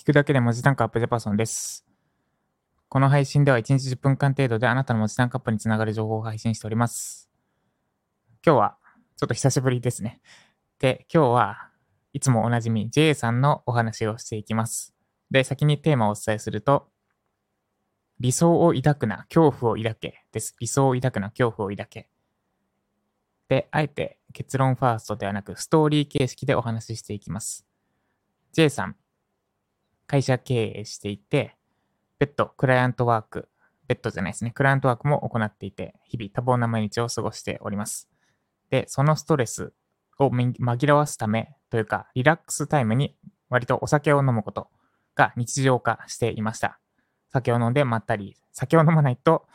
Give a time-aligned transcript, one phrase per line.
[0.00, 1.84] 聞くだけで文字単価アップジャパソンです。
[2.88, 7.28] この配信では1日10分間程度であなたの文字単価アップにつながる情報を配信しております。
[8.42, 8.78] 今日は
[9.18, 10.22] ちょっと久しぶりですね。
[10.78, 11.70] で、今日は
[12.14, 14.94] いつもおなじみ J さんのお話をしていきます。
[15.30, 16.88] で、先にテーマをお伝えすると、
[18.20, 20.56] 理想を抱くな、恐怖を抱けです。
[20.60, 22.08] 理想を抱くな、恐怖を抱け。
[23.48, 27.66] で、あえて結論ファーストではなくストーリー形式でお話ししていきます。
[28.52, 28.96] J さん、
[30.10, 31.54] 会社経営していて、
[32.18, 33.48] 別途クライアントワーク、
[33.86, 38.10] 別途じゃないですね、クライアントワークも行っていて、日々多忙な毎日を過ごしております。
[38.70, 39.72] で、そのストレス
[40.18, 43.16] を紛らわすためというか、リラックスタイムに
[43.50, 44.68] 割とお酒を飲むこと
[45.14, 46.80] が日常化していました。
[47.28, 49.46] 酒を飲んでまったり、酒を飲まないと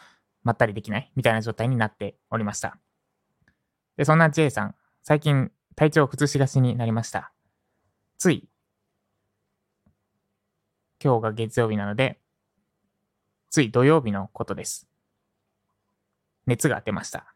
[0.44, 2.77] まったりできないみたいな状態になっておりました。
[3.98, 7.34] で、そんな J さん、最近体調を崩しがちになりました。
[8.18, 8.48] つい、
[11.05, 12.18] 今日が月曜日なので、
[13.52, 14.88] つい土曜日のことです。
[16.48, 17.35] 熱が出ました。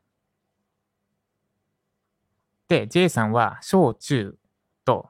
[2.68, 4.40] で、J さんは小中
[4.86, 5.10] と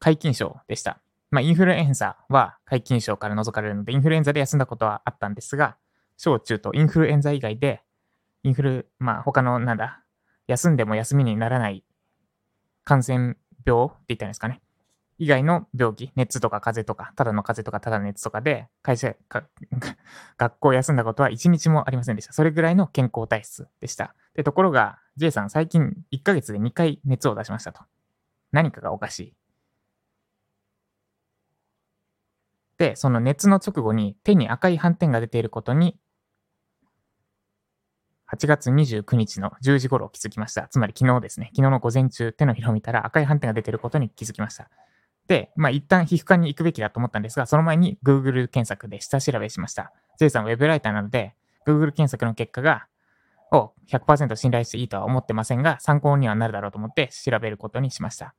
[0.00, 1.00] 皆勤賞でした。
[1.30, 5.78] まあ、インフルエンザは皆勤賞から除かれるので、インフルエンザで休んだことはあったんですが、
[6.18, 7.80] 小中とインフルエンザ以外で、
[8.42, 10.04] インフル、まあ、他の、なんだ、
[10.46, 11.84] 休んでも休みにならない
[12.84, 14.60] 感染病って言ったんですかね。
[15.18, 19.14] 以外の病気、熱とか風邪とか、ただの風邪とかただの熱とかで、会社、
[20.36, 22.32] 学校休んだことは一日もありませんでした。
[22.32, 24.14] それぐらいの健康体質でした。
[24.34, 27.82] で、ところが、J さん最近1ヶ月で2回熱を出しましたと。
[28.50, 29.36] 何かがおかしい。
[32.78, 35.96] で、その熱の直後に手に赤い斑点が出ていることに、
[38.32, 40.66] 8月29日の10時頃気づきました。
[40.68, 41.50] つまり昨日ですね。
[41.54, 44.68] 昨日の午前中、手のひらを見たら赤い斑点が出ていることに気づきました。
[45.26, 49.92] で、まあ一旦皮膚科に行くべきだと思ったんですが、その前に Google 検索で下調べしました。
[50.18, 51.34] J さんウェブライターなので、
[51.66, 52.86] Google 検索の結果が、
[53.52, 58.34] を100%信頼していいとは思ってませんが、参考にはなるだろうと思って調べることにしました。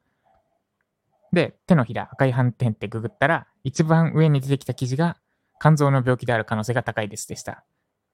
[1.32, 5.18] で、手のひら赤い斑点ってググったら、一番上に出てきた記事が、
[5.60, 7.64] 肝臓の病気である可能性が高いですでした。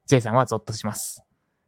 [0.05, 1.23] J さんはゾッとします。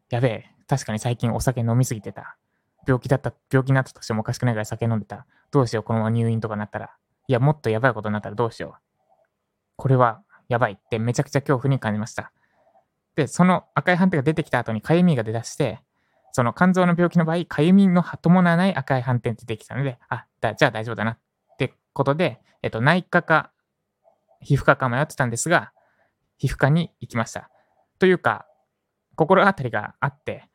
[0.10, 2.38] やべえ、確かに最近お酒飲みすぎてた。
[2.86, 5.26] 病気だった、病気になったとしてもおかしくないぐらい酒飲んでた。
[5.52, 6.92] どうしよう、このまま入院とかなったら。
[7.28, 8.84] いや、もっとやばいことになったらどうしよう。
[9.76, 12.32] これはやばいってめちゃくちゃ恐怖に感じました。
[13.16, 15.80] で、その赤い斑点が出てきた後に痒みが出だして、
[16.32, 21.18] その肝臓の病気の場合、痒みの伴わない赤い斑点って出てきたので、あ、だじゃあ大丈夫だなっ
[21.58, 23.52] てことで、えっと、内科か
[24.44, 25.72] 皮膚科か迷ってたんですが、
[26.38, 27.50] 皮膚科に行きました。
[28.00, 28.46] というか、
[29.16, 30.50] 心当たりがあって、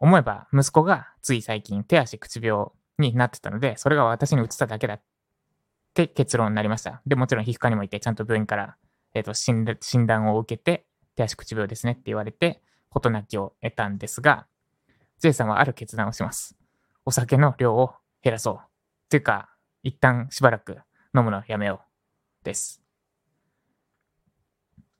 [0.00, 2.66] 思えば息子がつい最近手足口病
[2.98, 5.02] になってたので、それが私に移っただけだっ
[5.94, 7.02] て結論になりました。
[7.06, 8.76] で、もちろん皮膚科にも行って、ちゃんと病院から、
[9.14, 14.46] えー、と診診断を受けて、手足口病ですねって言われて、事なきを得たんですが、
[15.20, 16.56] J さんはある決断をします。
[17.04, 18.58] お酒の量を減らそう。
[18.60, 18.60] っ
[19.08, 19.48] ていうか、
[19.82, 20.78] 一旦しばらく
[21.16, 21.80] 飲むのやめよ
[22.42, 22.44] う。
[22.44, 22.85] です。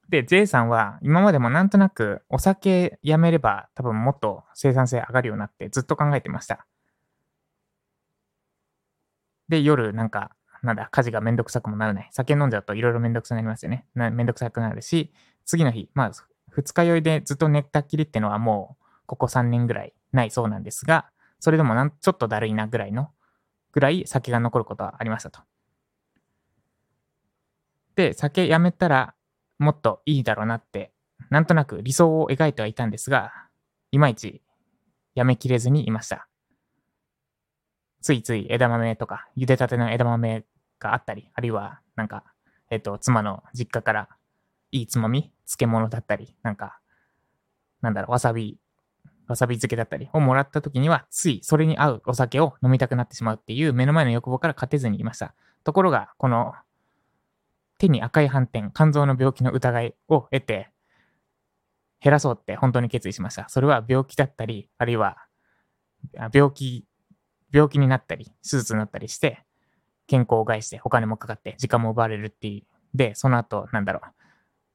[0.08, 6.66] で、J さんは今までもなんとなくお酒やめれば多分もっと生産性上がるようになってずっと考えてました。
[9.48, 10.30] で、夜なんか、
[10.62, 12.08] なんだ、家事がめんどくさくもならない。
[12.12, 13.86] 酒飲んじゃうといろいろめんどくさくなりますよね。
[13.94, 15.12] めんどくさくなるし、
[15.44, 16.12] 次の日、まあ、
[16.48, 21.06] 二日酔いでずっと寝たっきりってのはもう、ここ3年ぐらいないそうなんですが、
[21.38, 23.10] それでもなんちょっとだるいなぐらいの、
[23.72, 25.40] ぐらい酒が残ることはありましたと。
[27.94, 29.14] で、酒やめたら、
[29.58, 30.92] もっといいだろうなって、
[31.30, 33.32] なんとなく理想を描いてはいたんですが、
[33.90, 34.42] いまいち
[35.14, 36.28] やめきれずにいました。
[38.02, 40.44] ついつい枝豆とか、茹でたての枝豆
[40.78, 42.22] があったり、あるいは、なんか、
[42.70, 44.08] えっと、妻の実家から
[44.70, 46.78] いいつまみ、漬物だったり、なんか、
[47.80, 48.58] なんだろう、わさび、
[49.26, 55.34] わさび漬けだったりをもらった時には、ついそれに合うお酒を飲みたくなってしまうっていう目の前の欲望から勝てずにいました。
[55.64, 56.54] ところが、この
[57.78, 60.70] 手に赤い斑点、肝臓の病気の疑いを得て、
[62.00, 63.48] 減らそうって本当に決意しました。
[63.48, 65.16] それは病気だったり、あるいは
[66.32, 66.86] 病気、
[67.52, 69.44] 病気になったり、手術になったりして、
[70.06, 72.96] 健康を害してお金もかかって時間も奪われるっていう。
[72.96, 74.02] で、その後、なんだろう、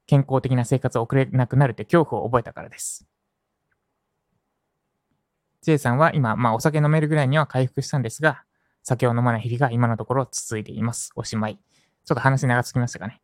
[0.05, 3.07] 健康的な生活を送れなくなるって恐怖を覚えたからです。
[5.61, 8.43] J さんは今、まあお酒飲めるぐらいには回復したんですが、
[8.83, 11.11] 酒を飲まない日々が今のところ続いています。
[11.15, 11.59] おしまい。
[12.06, 13.21] ちょっと話長すぎましたかね。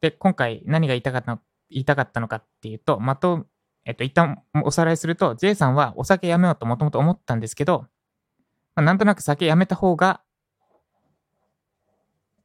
[0.00, 1.40] で、今回何が言いたかったの
[1.70, 3.46] 言いたかったのかっていうと、まと、
[3.84, 7.86] えっと、一旦おさらいすると、J さんはお酒やめようともともと思ったんですけど、
[8.74, 10.20] まあ、なんとなく酒やめた方が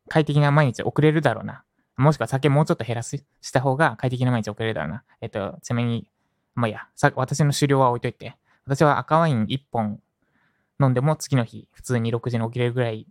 [0.07, 1.63] 快適な毎日送れるだろうな。
[1.97, 5.03] もしくは酒もうちょっと減らす、した方が快適な毎日送れるだろうな。
[5.21, 6.07] えっと、ちなみに、
[6.53, 9.99] まあいや、さ私の狩猟は置いといて、私は赤ワイン1本
[10.79, 13.07] 飲んでも次の日、普通に6時に起きれるぐらい、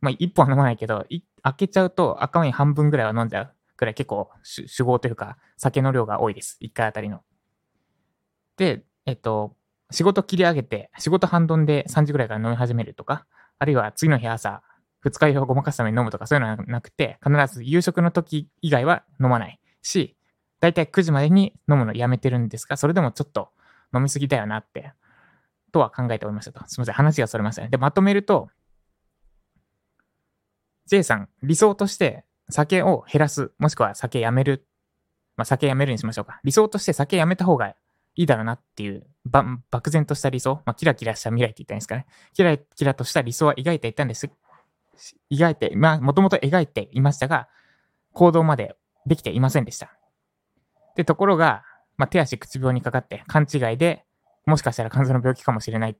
[0.00, 1.04] まあ1本は飲まないけど、
[1.42, 6.58] 開けちゃうと赤ワイン半分ぐらいは飲んじゃうぐらい結構酒豪というか、酒の量が多いです。
[6.60, 7.22] 1回あたりの。
[8.56, 9.56] で、えっと、
[9.90, 13.26] 仕事切り上げて、仕事半ドンで3時ぐらいから飲み始めるとか、
[13.58, 14.62] あるいは次の日朝、
[15.00, 20.16] 二日酔いをごまかすために飲むとかそういうのはなくて、必ず夕食の時以外は飲まないし、
[20.60, 23.48] だいたい9時までに飲むのやめてるんですが、それでもちょっと
[23.94, 24.92] 飲みすぎだよなって、
[25.72, 26.60] とは考えておりましたと。
[26.68, 27.68] すみません、話がそれましたね。
[27.68, 28.50] で、まとめると、
[30.90, 34.66] J さん、理想として酒を減らす、もしくは酒やめる。
[35.36, 36.40] まあ、酒やめるにしましょうか。
[36.42, 37.68] 理想として酒やめた方が
[38.16, 40.62] いいだろうなっていう、ば漠然とした理想。
[40.66, 42.06] まあ、キラキラした未来って言ったんですかね。
[42.34, 44.28] キラキラとした理想は描いていたんです
[45.30, 47.48] 描いて、まあ、もともと描いていましたが、
[48.12, 48.74] 行動まで
[49.06, 49.96] できていませんでした。
[50.96, 51.62] で、ところが、
[51.98, 54.04] まあ、手足口病にかかって勘違いで、
[54.44, 55.96] もしかしたら肝臓の病気かもしれないっ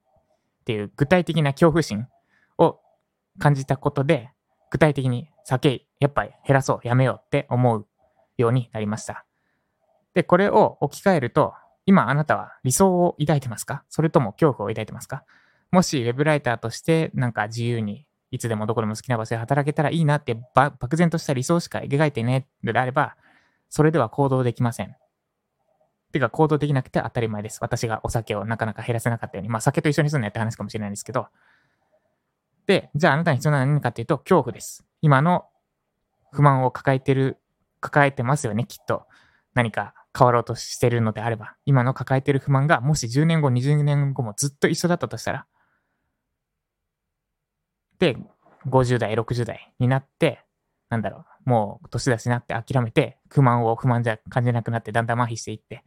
[0.65, 2.09] ていう具体的な恐怖心
[2.59, 2.81] を
[3.39, 4.31] 感じたことで、
[4.71, 7.87] 具体的に酒、やっぱり減らそう、やめようって思う
[8.39, 9.27] ようになりました。
[10.15, 11.55] で、これを置き換えると、
[11.87, 13.85] 今あなたは理想を抱いてますか？
[13.89, 15.25] それとも恐怖を抱いてますか？
[15.73, 23.17] もしウェブライターとしてなんか自由にいつでもどこでも好きな場所で働けたらいいなって漠然とした理想しか描いてねであれば、
[23.69, 24.95] それでは行動できません。
[26.13, 27.59] てか行動できなくて当たり前です。
[27.61, 29.49] 私がお酒をなかなか減らせなかったように。
[29.49, 31.27] まあ酒と一緒にすんのやって話かもしれないんですけど。
[32.71, 34.87] で、じゃああなたに必要なのは何かっていうと恐怖です。
[35.03, 35.47] 今の
[36.31, 37.39] 不満を抱えてる、
[37.81, 39.09] 抱えてますよね、きっと。
[39.55, 41.57] 何か変わろうとしてるのであれば。
[41.67, 45.47] 今の抱えてる不満がもし10年後、20年後もずっと一緒だったとしたら、
[47.99, 48.17] で、
[48.69, 50.45] 50代、60代になって、
[50.91, 55.83] なんだろう、もう年だしなって諦めて、不満を不満じゃ感じなくなって、だんだん麻痺していって、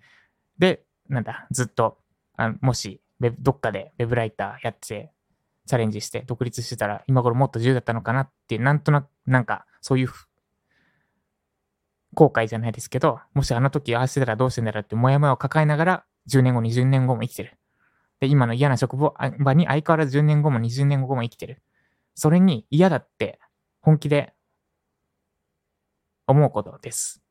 [0.59, 1.97] で、なんだ、ずっと、
[2.35, 3.01] あもし、
[3.39, 5.13] どっかでウェブライターやって、
[5.65, 10.09] チャレンジして独立してたら、今頃もっと自由だったのかなってなんとなく、なんか、そういう、
[12.13, 17.57] 後悔じゃないですけど、もしあの時ああしてたらどうしてんだろうって、もやもやを抱えながら、10年後、20年後も生きてる。
[18.19, 21.61] で、今の嫌な職場に相変わらず10年後も20年後も生きてる。
[22.15, 23.39] それに嫌だって
[23.81, 24.33] 本気で
[26.27, 27.21] 思うことです。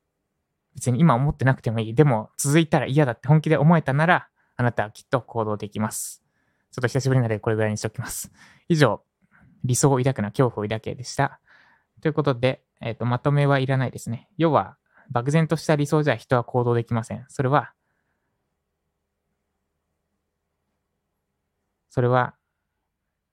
[0.74, 1.94] 別に今思ってなくてもいい。
[1.94, 6.21] でも続いたら嫌だって本気で思えたなら、あなたはきっと行動できます。
[6.72, 8.32] ちょっと久しぶりなのでこれぐらいにしておきます。
[8.68, 9.02] 以上、
[9.62, 11.38] 理想を抱くな恐怖を抱けでした。
[12.00, 14.28] ということで、えっ、ー、と、まとめはいらないですね。
[14.38, 14.76] 要は、
[15.10, 17.24] 漠然とした理想じゃ人は行動できません。
[17.28, 17.72] それは、
[21.90, 22.34] それは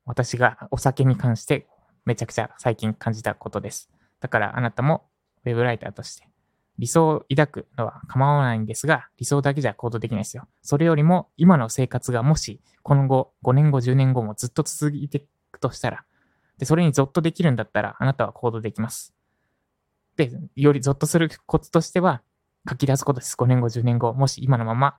[0.05, 1.67] 私がお酒に関して
[2.03, 3.89] めちゃくちゃ最近感じたことです。
[4.19, 5.07] だからあなたも
[5.45, 6.28] ウェブライターとして
[6.79, 10.47] 理想を抱くのは構わないんですが、理想だけじゃ行動できないですよ。
[10.61, 15.21] それよりも今の生活がもし今後5年後、10年後もずっと続いてい
[15.51, 16.05] くとしたら、
[16.57, 19.13] で、それにゾッとできるんだったらあなたは行動できます。
[20.15, 22.21] で、よりゾッとするコツとしては
[22.69, 23.35] 書き出すことです。
[23.35, 24.97] 5年後、10年後、もし今のまま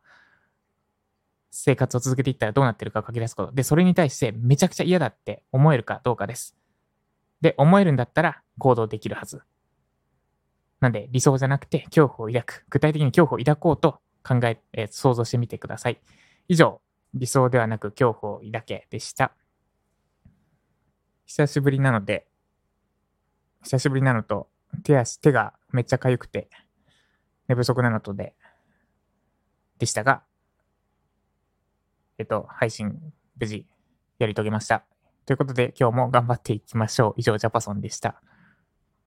[1.51, 3.53] 生活を続けていったらどうなってるか書き出すこと。
[3.53, 6.57] で、それに対してめちゃくちゃ嫌だって思えるかどうかです。
[7.41, 9.43] で、思えるんだったら行動できるはず。
[10.81, 12.65] なんで、理想じゃなくて恐怖を抱く。
[12.71, 16.01] 具体的に恐怖を抱こうと考え、えー、想像してみてください。
[16.49, 16.81] 以上、
[17.15, 19.33] 理想ではなく恐怖を抱けでした。
[21.27, 22.27] 久しぶりなので、
[23.63, 24.49] 久しぶりなのと、
[24.83, 26.49] 手足、手がめっちゃ痒くて、
[27.49, 28.35] 寝不足なのとで、
[29.79, 30.23] でしたが、
[32.19, 32.99] えっと、配信
[33.39, 33.67] 無事
[34.19, 34.85] やり遂げました。
[35.27, 37.15] ということで今日も頑張っていきましょう。
[37.17, 38.21] 以上、ジャパソンでした。